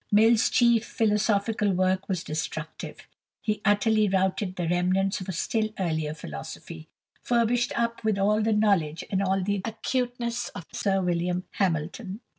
[0.11, 3.05] Mill's chief philosophical work was destructive.
[3.39, 6.87] He utterly routed the remnants of a still earlier philosophy,
[7.21, 12.19] furbished up with all the knowledge and all the acuteness of Sir William Hamilton.